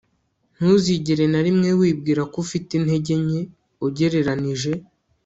ntuzigere 0.55 1.25
na 1.33 1.41
rimwe 1.45 1.69
wibwira 1.79 2.21
ko 2.31 2.35
ufite 2.43 2.71
intege 2.79 3.13
nke 3.23 3.41
ugereranije 3.87 4.71